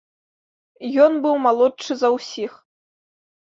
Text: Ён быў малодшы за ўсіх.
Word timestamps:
Ён 1.05 1.21
быў 1.27 1.35
малодшы 1.45 2.01
за 2.03 2.13
ўсіх. 2.17 2.51